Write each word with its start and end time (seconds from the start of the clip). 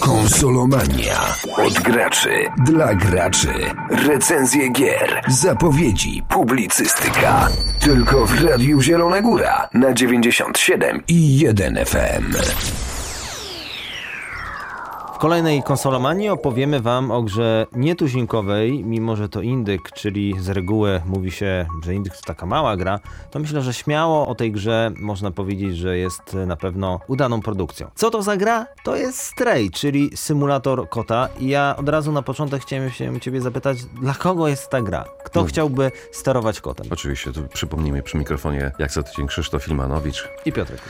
Konsolomania. 0.00 1.20
Od 1.56 1.80
graczy. 1.80 2.30
Dla 2.64 2.94
graczy. 2.94 3.48
Recenzje 3.90 4.68
gier. 4.68 5.22
Zapowiedzi. 5.28 6.22
Publicystyka. 6.28 7.48
Tylko 7.80 8.26
w 8.26 8.44
Radiu 8.44 8.80
Zielona 8.82 9.20
Góra. 9.20 9.68
Na 9.74 9.92
97 9.92 11.02
i 11.08 11.38
1 11.38 11.78
FM. 11.84 12.34
Kolejnej 15.20 15.62
konsolomanii 15.62 16.28
opowiemy 16.28 16.80
wam 16.80 17.10
o 17.10 17.22
grze 17.22 17.66
nietuzinkowej, 17.72 18.84
mimo 18.84 19.16
że 19.16 19.28
to 19.28 19.40
indyk, 19.40 19.92
czyli 19.92 20.34
z 20.38 20.48
reguły 20.48 21.00
mówi 21.06 21.30
się, 21.30 21.66
że 21.84 21.94
indyk 21.94 22.16
to 22.16 22.22
taka 22.22 22.46
mała 22.46 22.76
gra, 22.76 23.00
to 23.30 23.38
myślę, 23.38 23.62
że 23.62 23.74
śmiało 23.74 24.26
o 24.28 24.34
tej 24.34 24.52
grze 24.52 24.90
można 24.96 25.30
powiedzieć, 25.30 25.76
że 25.76 25.98
jest 25.98 26.34
na 26.46 26.56
pewno 26.56 27.00
udaną 27.08 27.40
produkcją. 27.40 27.90
Co 27.94 28.10
to 28.10 28.22
za 28.22 28.36
gra? 28.36 28.66
To 28.84 28.96
jest 28.96 29.18
Stray, 29.18 29.70
czyli 29.70 30.10
symulator 30.16 30.88
kota 30.88 31.28
i 31.38 31.48
ja 31.48 31.74
od 31.78 31.88
razu 31.88 32.12
na 32.12 32.22
początek 32.22 32.62
chciałem 32.62 32.90
się 32.90 33.20
ciebie 33.20 33.40
zapytać, 33.40 33.84
dla 33.84 34.14
kogo 34.14 34.48
jest 34.48 34.70
ta 34.70 34.82
gra? 34.82 35.04
Kto 35.24 35.44
chciałby 35.44 35.92
sterować 36.12 36.60
kotem? 36.60 36.86
Oczywiście, 36.90 37.32
tu 37.32 37.42
przypomnijmy 37.42 38.02
przy 38.02 38.18
mikrofonie 38.18 38.72
jak 38.78 38.90
co 38.90 39.02
tydzień 39.02 39.26
Krzysztof 39.26 39.64
Filmanowicz. 39.64 40.28
I 40.44 40.52
Piotrek. 40.52 40.80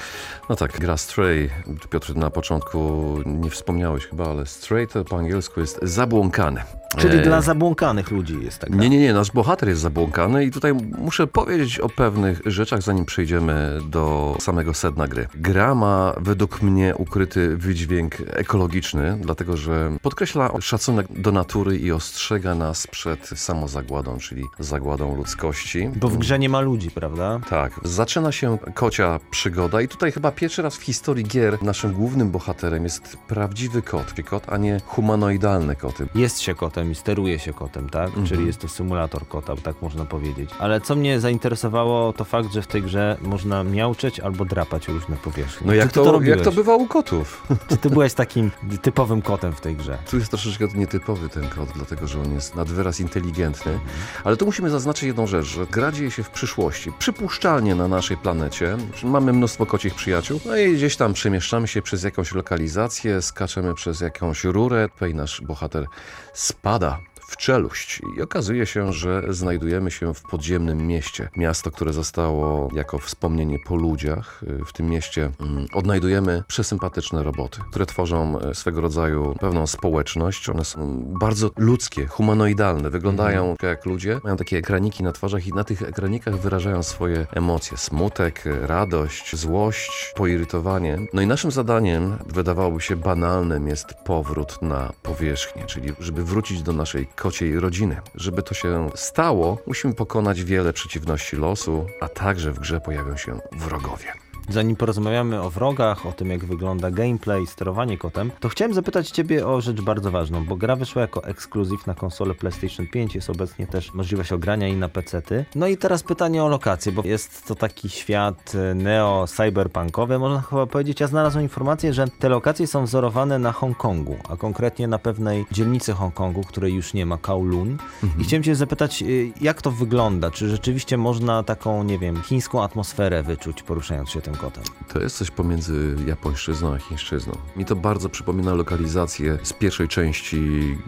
No 0.48 0.56
tak, 0.56 0.80
gra 0.80 0.96
Stray. 0.96 1.50
Piotr, 1.90 2.16
na 2.16 2.30
początku 2.30 3.16
nie 3.26 3.50
wspomniałeś 3.50 4.06
chyba, 4.06 4.19
ale 4.24 4.46
Stray 4.46 4.86
to 4.86 5.04
po 5.04 5.18
angielsku 5.18 5.60
jest 5.60 5.78
zabłąkany. 5.82 6.62
Czyli 6.98 7.18
E, 7.18 7.22
dla 7.22 7.40
zabłąkanych 7.40 8.10
ludzi 8.10 8.38
jest 8.42 8.58
ta 8.58 8.66
gra. 8.66 8.80
Nie, 8.80 8.90
nie, 8.90 8.98
nie, 8.98 9.12
nasz 9.12 9.30
bohater 9.30 9.68
jest 9.68 9.80
zabłąkany 9.80 10.44
i 10.44 10.50
tutaj 10.50 10.74
muszę 10.98 11.26
powiedzieć 11.26 11.78
o 11.78 11.88
pewnych 11.88 12.40
rzeczach, 12.46 12.82
zanim 12.82 13.04
przejdziemy 13.04 13.78
do 13.90 14.36
samego 14.40 14.74
sedna 14.74 15.08
gry. 15.08 15.28
Gra 15.34 15.74
ma 15.74 16.14
według 16.20 16.62
mnie 16.62 16.94
ukryty 16.96 17.56
wydźwięk 17.56 18.16
ekologiczny, 18.26 19.18
dlatego 19.20 19.56
że 19.56 19.96
podkreśla 20.02 20.50
szacunek 20.60 21.06
do 21.10 21.32
natury 21.32 21.78
i 21.78 21.92
ostrzega 21.92 22.54
nas 22.54 22.86
przed 22.86 23.26
samozagładą, 23.26 24.18
czyli 24.18 24.44
zagładą 24.58 25.16
ludzkości. 25.16 25.90
Bo 25.96 26.08
w 26.08 26.18
grze 26.18 26.38
nie 26.38 26.48
ma 26.48 26.60
ludzi, 26.60 26.90
prawda? 26.90 27.40
Tak, 27.50 27.80
zaczyna 27.84 28.32
się 28.32 28.58
kocia 28.74 29.20
przygoda 29.30 29.80
i 29.80 29.88
tutaj 29.88 30.12
chyba 30.12 30.32
pierwszy 30.32 30.62
raz 30.62 30.76
w 30.76 30.82
historii 30.82 31.24
gier 31.24 31.62
naszym 31.62 31.92
głównym 31.92 32.30
bohaterem 32.30 32.84
jest 32.84 33.16
prawdziwy 33.28 33.82
kot, 33.82 34.09
kot, 34.24 34.42
a 34.48 34.56
nie 34.56 34.80
humanoidalne 34.86 35.76
koty. 35.76 36.06
Jest 36.14 36.40
się 36.40 36.54
kotem 36.54 36.90
i 36.90 36.94
steruje 36.94 37.38
się 37.38 37.52
kotem, 37.52 37.90
tak? 37.90 38.08
Mhm. 38.08 38.26
Czyli 38.26 38.46
jest 38.46 38.58
to 38.58 38.68
symulator 38.68 39.28
kota, 39.28 39.56
tak 39.56 39.82
można 39.82 40.04
powiedzieć. 40.04 40.50
Ale 40.58 40.80
co 40.80 40.96
mnie 40.96 41.20
zainteresowało, 41.20 42.12
to 42.12 42.24
fakt, 42.24 42.52
że 42.52 42.62
w 42.62 42.66
tej 42.66 42.82
grze 42.82 43.16
można 43.22 43.64
miauczeć 43.64 44.20
albo 44.20 44.44
drapać 44.44 44.88
różne 44.88 45.16
powierzchnie. 45.16 45.66
No 45.66 45.74
jak 45.74 45.92
to, 45.92 46.12
robiłeś? 46.12 46.36
jak 46.36 46.44
to 46.44 46.52
bywa 46.52 46.76
u 46.76 46.86
kotów? 46.86 47.46
Czy 47.68 47.76
ty 47.76 47.90
byłeś 47.90 48.14
takim 48.14 48.50
typowym 48.82 49.22
kotem 49.22 49.52
w 49.52 49.60
tej 49.60 49.76
grze? 49.76 49.98
Tu 50.10 50.18
jest 50.18 50.30
troszeczkę 50.30 50.68
nietypowy 50.74 51.28
ten 51.28 51.48
kot, 51.48 51.68
dlatego 51.74 52.06
że 52.06 52.20
on 52.20 52.32
jest 52.32 52.54
nad 52.54 52.68
wyraz 52.68 53.00
inteligentny. 53.00 53.80
Ale 54.24 54.36
tu 54.36 54.46
musimy 54.46 54.70
zaznaczyć 54.70 55.02
jedną 55.02 55.26
rzecz, 55.26 55.46
że 55.46 55.66
gra 55.66 55.92
dzieje 55.92 56.10
się 56.10 56.22
w 56.22 56.30
przyszłości. 56.30 56.92
Przypuszczalnie 56.98 57.74
na 57.74 57.88
naszej 57.88 58.16
planecie. 58.16 58.76
Mamy 59.04 59.32
mnóstwo 59.32 59.66
kocich 59.66 59.94
przyjaciół. 59.94 60.40
No 60.46 60.56
i 60.56 60.74
gdzieś 60.74 60.96
tam 60.96 61.12
przemieszczamy 61.12 61.68
się 61.68 61.82
przez 61.82 62.02
jakąś 62.02 62.34
lokalizację, 62.34 63.22
skaczemy 63.22 63.74
przez 63.74 63.99
jakąś 64.00 64.44
rurę. 64.44 64.88
Tutaj 64.88 65.14
nasz 65.14 65.40
bohater 65.40 65.86
spada 66.32 66.98
w 67.30 67.36
czeluść 67.36 68.00
i 68.16 68.22
okazuje 68.22 68.66
się, 68.66 68.92
że 68.92 69.22
znajdujemy 69.28 69.90
się 69.90 70.14
w 70.14 70.22
podziemnym 70.22 70.86
mieście. 70.86 71.28
Miasto, 71.36 71.70
które 71.70 71.92
zostało 71.92 72.68
jako 72.72 72.98
wspomnienie 72.98 73.58
po 73.66 73.76
ludziach. 73.76 74.44
W 74.66 74.72
tym 74.72 74.86
mieście 74.86 75.30
mm, 75.40 75.66
odnajdujemy 75.72 76.42
przesympatyczne 76.48 77.22
roboty, 77.22 77.60
które 77.70 77.86
tworzą 77.86 78.38
e, 78.38 78.54
swego 78.54 78.80
rodzaju 78.80 79.34
pewną 79.40 79.66
społeczność. 79.66 80.48
One 80.48 80.64
są 80.64 81.04
bardzo 81.20 81.50
ludzkie, 81.56 82.06
humanoidalne, 82.06 82.90
wyglądają 82.90 83.54
jak 83.62 83.86
ludzie, 83.86 84.20
mają 84.24 84.36
takie 84.36 84.58
ekraniki 84.58 85.02
na 85.02 85.12
twarzach 85.12 85.46
i 85.46 85.52
na 85.52 85.64
tych 85.64 85.82
ekranikach 85.82 86.36
wyrażają 86.36 86.82
swoje 86.82 87.26
emocje. 87.32 87.76
Smutek, 87.76 88.44
radość, 88.62 89.36
złość, 89.36 90.12
poirytowanie. 90.16 90.98
No 91.12 91.22
i 91.22 91.26
naszym 91.26 91.50
zadaniem, 91.50 92.16
wydawałoby 92.26 92.80
się 92.80 92.96
banalnym, 92.96 93.68
jest 93.68 93.89
powrót 93.94 94.62
na 94.62 94.92
powierzchnię, 95.02 95.66
czyli 95.66 95.92
żeby 95.98 96.24
wrócić 96.24 96.62
do 96.62 96.72
naszej 96.72 97.06
kociej 97.06 97.60
rodziny. 97.60 98.00
Żeby 98.14 98.42
to 98.42 98.54
się 98.54 98.90
stało, 98.94 99.58
musimy 99.66 99.94
pokonać 99.94 100.44
wiele 100.44 100.72
przeciwności 100.72 101.36
losu, 101.36 101.86
a 102.00 102.08
także 102.08 102.52
w 102.52 102.58
grze 102.58 102.80
pojawią 102.80 103.16
się 103.16 103.40
wrogowie. 103.52 104.29
Zanim 104.50 104.76
porozmawiamy 104.76 105.42
o 105.42 105.50
wrogach, 105.50 106.06
o 106.06 106.12
tym 106.12 106.30
jak 106.30 106.44
wygląda 106.44 106.90
gameplay, 106.90 107.46
sterowanie 107.46 107.98
kotem, 107.98 108.30
to 108.40 108.48
chciałem 108.48 108.74
zapytać 108.74 109.10
Ciebie 109.10 109.46
o 109.46 109.60
rzecz 109.60 109.80
bardzo 109.80 110.10
ważną, 110.10 110.44
bo 110.44 110.56
gra 110.56 110.76
wyszła 110.76 111.02
jako 111.02 111.24
ekskluzyw 111.24 111.86
na 111.86 111.94
konsolę 111.94 112.34
PlayStation 112.34 112.86
5, 112.86 113.14
jest 113.14 113.30
obecnie 113.30 113.66
też 113.66 113.94
możliwość 113.94 114.32
ogrania 114.32 114.68
i 114.68 114.76
na 114.76 114.88
PC-ty. 114.88 115.44
No 115.54 115.66
i 115.66 115.76
teraz 115.76 116.02
pytanie 116.02 116.44
o 116.44 116.48
lokację, 116.48 116.92
bo 116.92 117.02
jest 117.04 117.46
to 117.46 117.54
taki 117.54 117.88
świat 117.88 118.52
e, 118.54 118.74
neo-cyberpunkowy, 118.74 120.18
można 120.18 120.40
chyba 120.40 120.66
powiedzieć. 120.66 121.00
Ja 121.00 121.06
znalazłem 121.06 121.42
informację, 121.42 121.92
że 121.92 122.08
te 122.18 122.28
lokacje 122.28 122.66
są 122.66 122.84
wzorowane 122.84 123.38
na 123.38 123.52
Hongkongu, 123.52 124.16
a 124.28 124.36
konkretnie 124.36 124.88
na 124.88 124.98
pewnej 124.98 125.46
dzielnicy 125.52 125.92
Hongkongu, 125.92 126.42
której 126.42 126.74
już 126.74 126.94
nie 126.94 127.06
ma, 127.06 127.18
Kowloon. 127.18 127.78
I 128.18 128.24
chciałem 128.24 128.42
Cię 128.42 128.54
zapytać, 128.54 129.02
y, 129.02 129.32
jak 129.40 129.62
to 129.62 129.70
wygląda? 129.70 130.30
Czy 130.30 130.48
rzeczywiście 130.48 130.96
można 130.96 131.42
taką, 131.42 131.82
nie 131.82 131.98
wiem, 131.98 132.22
chińską 132.22 132.62
atmosferę 132.62 133.22
wyczuć, 133.22 133.62
poruszając 133.62 134.10
się 134.10 134.20
tym 134.20 134.34
kotem? 134.40 134.64
To 134.92 135.00
jest 135.00 135.16
coś 135.16 135.30
pomiędzy 135.30 135.96
japońszczyzną 136.06 136.74
a 136.74 136.78
chińszczyzną. 136.78 137.32
Mi 137.56 137.64
to 137.64 137.76
bardzo 137.76 138.08
przypomina 138.08 138.54
lokalizację 138.54 139.38
z 139.42 139.52
pierwszej 139.52 139.88
części 139.88 140.40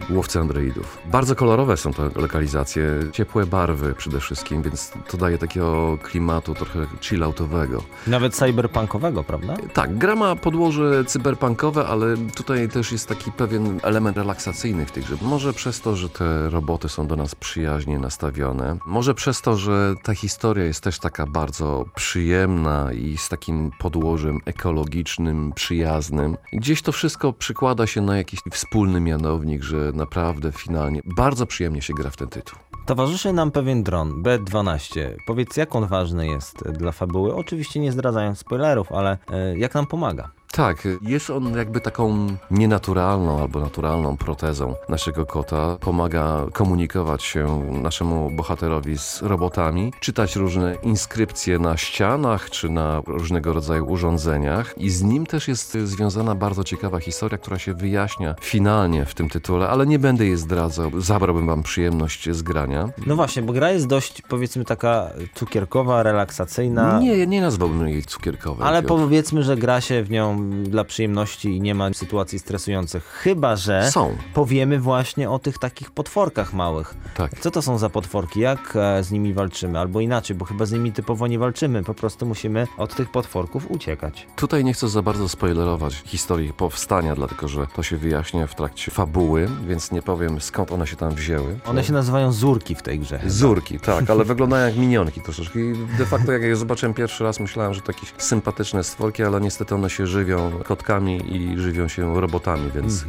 Łowcy 0.09 0.39
Androidów. 0.39 0.97
Bardzo 1.11 1.35
kolorowe 1.35 1.77
są 1.77 1.93
te 1.93 2.09
lokalizacje, 2.15 2.83
ciepłe 3.11 3.45
barwy 3.45 3.93
przede 3.97 4.19
wszystkim, 4.19 4.61
więc 4.61 4.91
to 5.09 5.17
daje 5.17 5.37
takiego 5.37 5.97
klimatu 6.03 6.53
trochę 6.53 6.87
chilloutowego. 7.01 7.83
Nawet 8.07 8.35
cyberpunkowego, 8.35 9.23
prawda? 9.23 9.55
Tak, 9.73 9.97
gra 9.97 10.15
ma 10.15 10.35
podłoże 10.35 11.05
cyberpunkowe, 11.05 11.87
ale 11.87 12.17
tutaj 12.35 12.69
też 12.69 12.91
jest 12.91 13.07
taki 13.07 13.31
pewien 13.31 13.79
element 13.83 14.17
relaksacyjny 14.17 14.85
w 14.85 14.91
tej 14.91 15.03
grze. 15.03 15.15
Może 15.21 15.53
przez 15.53 15.81
to, 15.81 15.95
że 15.95 16.09
te 16.09 16.49
roboty 16.49 16.89
są 16.89 17.07
do 17.07 17.15
nas 17.15 17.35
przyjaźnie 17.35 17.99
nastawione, 17.99 18.77
może 18.85 19.13
przez 19.13 19.41
to, 19.41 19.57
że 19.57 19.95
ta 20.03 20.15
historia 20.15 20.65
jest 20.65 20.81
też 20.81 20.99
taka 20.99 21.25
bardzo 21.25 21.85
przyjemna 21.95 22.93
i 22.93 23.17
takim 23.33 23.71
podłożem 23.79 24.39
ekologicznym, 24.45 25.51
przyjaznym. 25.55 26.37
Gdzieś 26.53 26.81
to 26.81 26.91
wszystko 26.91 27.33
przykłada 27.33 27.87
się 27.87 28.01
na 28.01 28.17
jakiś 28.17 28.39
wspólny 28.51 28.99
mianownik, 28.99 29.63
że 29.63 29.91
naprawdę 29.93 30.51
finalnie 30.51 31.01
bardzo 31.15 31.45
przyjemnie 31.45 31.81
się 31.81 31.93
gra 31.93 32.09
w 32.09 32.17
ten 32.17 32.27
tytuł. 32.27 32.59
Towarzyszy 32.85 33.33
nam 33.33 33.51
pewien 33.51 33.83
dron, 33.83 34.23
B-12. 34.23 34.99
Powiedz, 35.27 35.57
jak 35.57 35.75
on 35.75 35.87
ważny 35.87 36.27
jest 36.27 36.63
dla 36.71 36.91
fabuły? 36.91 37.35
Oczywiście 37.35 37.79
nie 37.79 37.91
zdradzając 37.91 38.39
spoilerów, 38.39 38.91
ale 38.91 39.17
e, 39.31 39.57
jak 39.57 39.73
nam 39.73 39.87
pomaga? 39.87 40.31
Tak, 40.55 40.87
jest 41.01 41.29
on 41.29 41.57
jakby 41.57 41.81
taką 41.81 42.27
nienaturalną 42.51 43.41
albo 43.41 43.59
naturalną 43.59 44.17
protezą 44.17 44.75
naszego 44.89 45.25
kota. 45.25 45.77
Pomaga 45.79 46.45
komunikować 46.53 47.23
się 47.23 47.71
naszemu 47.71 48.31
bohaterowi 48.31 48.97
z 48.97 49.21
robotami, 49.21 49.93
czytać 49.99 50.35
różne 50.35 50.75
inskrypcje 50.83 51.59
na 51.59 51.77
ścianach 51.77 52.49
czy 52.49 52.69
na 52.69 53.01
różnego 53.07 53.53
rodzaju 53.53 53.85
urządzeniach. 53.85 54.73
I 54.77 54.89
z 54.89 55.03
nim 55.03 55.25
też 55.25 55.47
jest 55.47 55.77
związana 55.83 56.35
bardzo 56.35 56.63
ciekawa 56.63 56.99
historia, 56.99 57.37
która 57.37 57.59
się 57.59 57.73
wyjaśnia 57.73 58.35
finalnie 58.41 59.05
w 59.05 59.13
tym 59.13 59.29
tytule, 59.29 59.69
ale 59.69 59.85
nie 59.85 59.99
będę 59.99 60.25
jej 60.25 60.37
zdradzał. 60.37 61.01
Zabrałbym 61.01 61.47
wam 61.47 61.63
przyjemność 61.63 62.29
z 62.31 62.41
grania. 62.41 62.89
No 63.07 63.15
właśnie, 63.15 63.41
bo 63.41 63.53
gra 63.53 63.71
jest 63.71 63.87
dość, 63.87 64.21
powiedzmy, 64.21 64.65
taka 64.65 65.09
cukierkowa, 65.35 66.03
relaksacyjna. 66.03 66.99
Nie, 66.99 67.27
nie 67.27 67.41
nazwałbym 67.41 67.87
jej 67.87 68.03
cukierkowej. 68.03 68.67
Ale 68.67 68.81
Piotr. 68.81 68.93
powiedzmy, 68.93 69.43
że 69.43 69.57
gra 69.57 69.81
się 69.81 70.03
w 70.03 70.11
nią 70.11 70.42
dla 70.63 70.83
przyjemności 70.83 71.57
i 71.57 71.61
nie 71.61 71.75
ma 71.75 71.93
sytuacji 71.93 72.39
stresujących. 72.39 73.03
Chyba, 73.05 73.55
że 73.55 73.91
Są. 73.91 74.17
powiemy 74.33 74.79
właśnie 74.79 75.29
o 75.29 75.39
tych 75.39 75.57
takich 75.57 75.91
potworkach 75.91 76.53
małych. 76.53 76.95
Tak. 77.15 77.39
Co 77.39 77.51
to 77.51 77.61
są 77.61 77.77
za 77.77 77.89
potworki? 77.89 78.39
Jak 78.39 78.75
e, 78.75 79.03
z 79.03 79.11
nimi 79.11 79.33
walczymy? 79.33 79.79
Albo 79.79 79.99
inaczej, 79.99 80.35
bo 80.35 80.45
chyba 80.45 80.65
z 80.65 80.71
nimi 80.71 80.91
typowo 80.91 81.27
nie 81.27 81.39
walczymy. 81.39 81.83
Po 81.83 81.93
prostu 81.93 82.25
musimy 82.25 82.67
od 82.77 82.95
tych 82.95 83.11
potworków 83.11 83.71
uciekać. 83.71 84.27
Tutaj 84.35 84.63
nie 84.63 84.73
chcę 84.73 84.89
za 84.89 85.01
bardzo 85.01 85.29
spoilerować 85.29 85.93
historii 86.05 86.53
powstania, 86.53 87.15
dlatego 87.15 87.47
że 87.47 87.67
to 87.75 87.83
się 87.83 87.97
wyjaśnia 87.97 88.47
w 88.47 88.55
trakcie 88.55 88.91
fabuły, 88.91 89.49
więc 89.67 89.91
nie 89.91 90.01
powiem 90.01 90.41
skąd 90.41 90.71
one 90.71 90.87
się 90.87 90.95
tam 90.95 91.15
wzięły. 91.15 91.59
One 91.65 91.83
się 91.83 91.93
nazywają 91.93 92.31
Zurki 92.31 92.75
w 92.75 92.81
tej 92.81 92.99
grze. 92.99 93.19
Zurki, 93.27 93.79
tak, 93.79 94.09
ale 94.09 94.25
wyglądają 94.33 94.67
jak 94.67 94.77
minionki 94.77 95.21
troszeczkę. 95.21 95.59
I 95.59 95.73
de 95.97 96.05
facto 96.05 96.31
jak 96.31 96.41
je 96.41 96.55
zobaczyłem 96.55 96.93
pierwszy 96.93 97.23
raz, 97.23 97.39
myślałem, 97.39 97.73
że 97.73 97.81
to 97.81 97.91
jakieś 97.91 98.13
sympatyczne 98.17 98.83
stworki, 98.83 99.23
ale 99.23 99.41
niestety 99.41 99.75
one 99.75 99.89
się 99.89 100.07
żywią 100.07 100.32
żywią 100.33 100.63
kotkami 100.63 101.35
i 101.35 101.59
żywią 101.59 101.87
się 101.87 102.21
robotami, 102.21 102.71
więc 102.75 103.05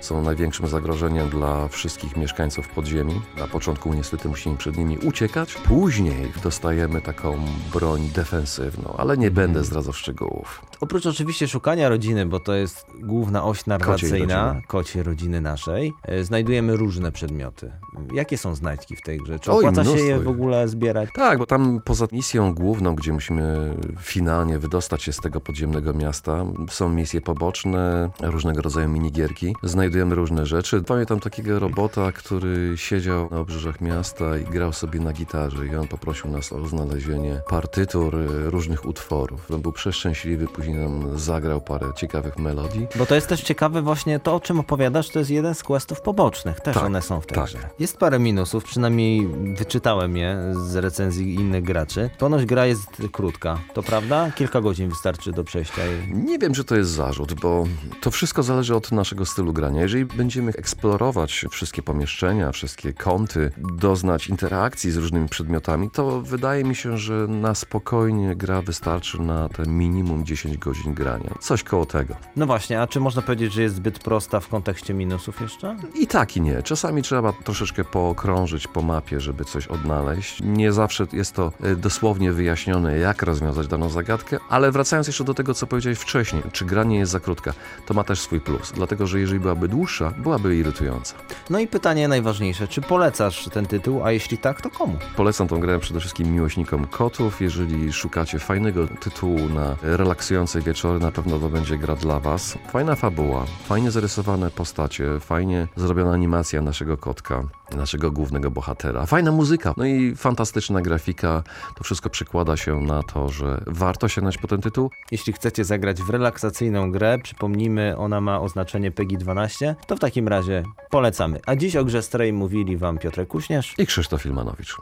są 0.00 0.22
największym 0.22 0.66
zagrożeniem 0.66 1.28
dla 1.28 1.68
wszystkich 1.68 2.16
mieszkańców 2.16 2.68
podziemi. 2.68 3.20
Na 3.38 3.46
początku 3.46 3.94
niestety 3.94 4.28
musimy 4.28 4.56
przed 4.56 4.76
nimi 4.76 4.98
uciekać, 4.98 5.54
później 5.54 6.32
dostajemy 6.42 7.00
taką 7.00 7.38
broń 7.72 8.10
defensywną, 8.14 8.94
ale 8.98 9.16
nie 9.16 9.30
będę 9.30 9.64
zdradzał 9.64 9.92
szczegółów. 9.92 10.62
Oprócz 10.80 11.06
oczywiście 11.06 11.48
szukania 11.48 11.88
rodziny, 11.88 12.26
bo 12.26 12.40
to 12.40 12.54
jest 12.54 12.86
główna 13.00 13.44
oś 13.44 13.66
narracyjna 13.66 14.60
kociej 14.66 15.02
rodziny 15.02 15.40
naszej, 15.40 15.92
e, 16.02 16.24
znajdujemy 16.24 16.76
różne 16.76 17.12
przedmioty. 17.12 17.72
Jakie 18.12 18.38
są 18.38 18.54
znajdźki 18.54 18.96
w 18.96 19.02
tej 19.02 19.18
grze? 19.18 19.38
Czy 19.38 19.52
Oj, 19.52 19.58
opłaca 19.58 19.84
się 19.84 19.98
je 19.98 20.20
w 20.20 20.28
ogóle 20.28 20.68
zbierać? 20.68 21.10
Tak, 21.14 21.38
bo 21.38 21.46
tam 21.46 21.80
poza 21.84 22.06
misją 22.12 22.54
główną, 22.54 22.94
gdzie 22.94 23.12
musimy 23.12 23.74
finalnie 24.00 24.58
wydostać 24.58 25.02
się 25.02 25.12
z 25.12 25.16
tego 25.16 25.40
podziemnego 25.40 25.94
miasta, 25.94 26.44
są 26.70 26.88
misje 26.88 27.20
poboczne, 27.20 28.10
różnego 28.22 28.62
rodzaju 28.62 28.88
minigierki. 28.88 29.56
Znajdujemy 29.62 30.14
różne 30.14 30.46
rzeczy. 30.46 30.82
Pamiętam 30.82 31.20
takiego 31.20 31.58
robota, 31.58 32.12
który 32.12 32.72
siedział 32.76 33.28
na 33.30 33.40
obrzeżach 33.40 33.80
miasta 33.80 34.38
i 34.38 34.44
grał 34.44 34.72
sobie 34.72 35.00
na 35.00 35.12
gitarze 35.12 35.66
i 35.66 35.76
on 35.76 35.88
poprosił 35.88 36.30
nas 36.30 36.52
o 36.52 36.66
znalezienie 36.66 37.40
partytur 37.48 38.14
y, 38.16 38.50
różnych 38.50 38.84
utworów. 38.86 39.50
On 39.50 39.60
był 39.62 39.72
przeszczęśliwy, 39.72 40.46
później 40.46 40.76
nam 40.76 41.18
zagrał 41.18 41.60
parę 41.60 41.86
ciekawych 41.96 42.38
melodii. 42.38 42.86
Bo 42.96 43.06
to 43.06 43.14
jest 43.14 43.26
też 43.26 43.42
ciekawe 43.42 43.82
właśnie 43.82 44.20
to, 44.20 44.34
o 44.34 44.40
czym 44.40 44.60
opowiadasz, 44.60 45.08
to 45.08 45.18
jest 45.18 45.30
jeden 45.30 45.54
z 45.54 45.62
questów 45.62 46.00
pobocznych. 46.00 46.60
Też 46.60 46.74
Tak, 46.74 46.84
one 46.84 47.02
są 47.02 47.20
w 47.20 47.26
tej 47.26 47.34
tak. 47.38 47.46
grze. 47.46 47.58
Jest 47.78 47.96
parę 47.98 48.18
minusów, 48.18 48.64
przynajmniej 48.64 49.28
wyczytałem 49.56 50.16
je 50.16 50.54
z 50.66 50.76
recenzji 50.76 51.34
innych 51.34 51.64
graczy. 51.64 52.10
Ponoć 52.18 52.44
gra 52.46 52.66
jest 52.66 52.86
krótka. 53.12 53.58
To 53.74 53.82
prawda? 53.82 54.30
Kilka 54.30 54.60
godzin 54.60 54.88
wystarczy 54.88 55.32
do 55.32 55.44
przejścia 55.44 55.84
jej. 55.84 56.14
Nie 56.14 56.38
wiem, 56.38 56.54
czy 56.58 56.64
to 56.64 56.76
jest 56.76 56.90
zarzut, 56.90 57.34
bo 57.34 57.64
to 58.00 58.10
wszystko 58.10 58.42
zależy 58.42 58.76
od 58.76 58.92
naszego 58.92 59.26
stylu 59.26 59.52
grania. 59.52 59.82
Jeżeli 59.82 60.04
będziemy 60.04 60.52
eksplorować 60.52 61.44
wszystkie 61.50 61.82
pomieszczenia, 61.82 62.52
wszystkie 62.52 62.92
kąty, 62.92 63.50
doznać 63.58 64.28
interakcji 64.28 64.90
z 64.90 64.96
różnymi 64.96 65.28
przedmiotami, 65.28 65.90
to 65.90 66.20
wydaje 66.20 66.64
mi 66.64 66.74
się, 66.74 66.98
że 66.98 67.14
na 67.28 67.54
spokojnie 67.54 68.36
gra 68.36 68.62
wystarczy 68.62 69.22
na 69.22 69.48
te 69.48 69.62
minimum 69.66 70.26
10 70.26 70.58
godzin 70.58 70.94
grania. 70.94 71.34
Coś 71.40 71.62
koło 71.62 71.86
tego. 71.86 72.14
No 72.36 72.46
właśnie, 72.46 72.82
a 72.82 72.86
czy 72.86 73.00
można 73.00 73.22
powiedzieć, 73.22 73.52
że 73.52 73.62
jest 73.62 73.74
zbyt 73.74 73.98
prosta 73.98 74.40
w 74.40 74.48
kontekście 74.48 74.94
minusów 74.94 75.40
jeszcze? 75.40 75.76
I 75.94 76.06
tak 76.06 76.36
i 76.36 76.40
nie. 76.40 76.62
Czasami 76.62 77.02
trzeba 77.02 77.32
troszeczkę 77.32 77.84
pookrążyć 77.84 78.66
po 78.66 78.82
mapie, 78.82 79.20
żeby 79.20 79.44
coś 79.44 79.66
odnaleźć. 79.66 80.40
Nie 80.42 80.72
zawsze 80.72 81.06
jest 81.12 81.34
to 81.34 81.52
e, 81.62 81.76
dosłownie 81.76 82.32
wyjaśnione, 82.32 82.98
jak 82.98 83.22
rozwiązać 83.22 83.66
daną 83.66 83.88
zagadkę, 83.88 84.38
ale 84.48 84.72
wracając 84.72 85.06
jeszcze 85.06 85.24
do 85.24 85.34
tego, 85.34 85.54
co 85.54 85.66
powiedziałeś 85.66 85.98
wcześniej, 85.98 86.42
czy 86.52 86.64
gra 86.64 86.84
nie 86.84 86.98
jest 86.98 87.12
za 87.12 87.20
krótka, 87.20 87.52
to 87.86 87.94
ma 87.94 88.04
też 88.04 88.20
swój 88.20 88.40
plus, 88.40 88.72
dlatego 88.74 89.06
że 89.06 89.20
jeżeli 89.20 89.40
byłaby 89.40 89.68
dłuższa, 89.68 90.12
byłaby 90.18 90.56
irytująca. 90.56 91.14
No 91.50 91.58
i 91.58 91.66
pytanie 91.66 92.08
najważniejsze, 92.08 92.68
czy 92.68 92.80
polecasz 92.80 93.48
ten 93.52 93.66
tytuł, 93.66 94.04
a 94.04 94.12
jeśli 94.12 94.38
tak, 94.38 94.62
to 94.62 94.70
komu? 94.70 94.98
Polecam 95.16 95.48
tą 95.48 95.60
grę 95.60 95.78
przede 95.78 96.00
wszystkim 96.00 96.32
miłośnikom 96.32 96.86
kotów. 96.86 97.40
Jeżeli 97.40 97.92
szukacie 97.92 98.38
fajnego 98.38 98.86
tytułu 99.00 99.48
na 99.48 99.76
relaksujące 99.82 100.60
wieczory, 100.60 101.00
na 101.00 101.12
pewno 101.12 101.38
to 101.38 101.48
będzie 101.48 101.78
gra 101.78 101.96
dla 101.96 102.20
Was. 102.20 102.58
Fajna 102.72 102.94
fabuła, 102.94 103.44
fajnie 103.64 103.90
zarysowane 103.90 104.50
postacie, 104.50 105.20
fajnie 105.20 105.68
zrobiona 105.76 106.12
animacja 106.12 106.62
naszego 106.62 106.96
kotka, 106.96 107.42
naszego 107.76 108.10
głównego 108.10 108.50
bohatera, 108.50 109.06
fajna 109.06 109.32
muzyka, 109.32 109.74
no 109.76 109.84
i 109.84 110.16
fantastyczna 110.16 110.82
grafika. 110.82 111.42
To 111.76 111.84
wszystko 111.84 112.10
przekłada 112.10 112.56
się 112.56 112.80
na 112.80 113.02
to, 113.02 113.28
że 113.28 113.64
warto 113.66 114.08
sięgnąć 114.08 114.38
po 114.38 114.48
ten 114.48 114.60
tytuł. 114.60 114.90
Jeśli 115.10 115.32
chcecie 115.32 115.64
zagrać 115.64 116.02
w 116.02 116.10
relaksacyjną 116.38 116.92
grę, 116.92 117.18
przypomnijmy, 117.22 117.96
ona 117.96 118.20
ma 118.20 118.40
oznaczenie 118.40 118.90
PEGI 118.90 119.18
12, 119.18 119.76
to 119.86 119.96
w 119.96 120.00
takim 120.00 120.28
razie 120.28 120.62
polecamy. 120.90 121.40
A 121.46 121.56
dziś 121.56 121.76
o 121.76 121.84
grze 121.84 122.02
Stray 122.02 122.32
mówili 122.32 122.76
wam 122.76 122.98
Piotrek 122.98 123.28
Kuśnierz. 123.28 123.74
I 123.78 123.86
Krzysztof 123.86 124.22
Filmanowicz. 124.22 124.76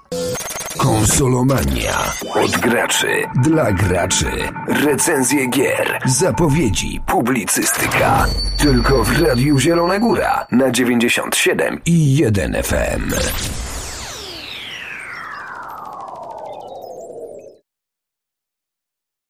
Konsolomania. 0.78 1.98
Od 2.44 2.50
graczy. 2.50 3.06
Dla 3.42 3.72
graczy. 3.72 4.30
Recenzje 4.68 5.46
gier. 5.46 5.98
Zapowiedzi. 6.04 7.00
Publicystyka. 7.06 8.26
Tylko 8.58 9.04
w 9.04 9.22
Radiu 9.22 9.58
Zielona 9.58 9.98
Góra. 9.98 10.46
Na 10.50 10.70
97 10.70 11.80
i 11.86 12.16
1 12.16 12.62
FM. 12.62 13.65